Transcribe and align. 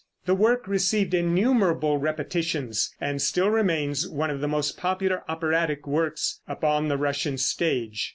The 0.25 0.33
work 0.33 0.67
received 0.67 1.13
innumerable 1.13 1.99
repetitions 1.99 2.91
and 2.99 3.21
still 3.21 3.51
remains 3.51 4.09
one 4.09 4.31
of 4.31 4.41
the 4.41 4.47
most 4.47 4.75
popular 4.75 5.21
operatic 5.29 5.85
works 5.85 6.41
upon 6.47 6.87
the 6.87 6.97
Russian 6.97 7.37
stage. 7.37 8.09